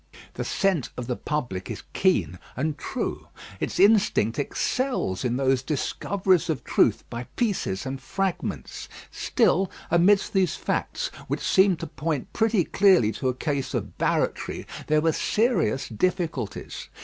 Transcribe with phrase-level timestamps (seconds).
[0.33, 3.27] The scent of the public is keen and true.
[3.59, 8.89] Its instinct excels in those discoveries of truth by pieces and fragments.
[9.11, 14.65] Still, amidst these facts, which seemed to point pretty clearly to a case of barratry,
[14.87, 16.87] there were serious difficulties.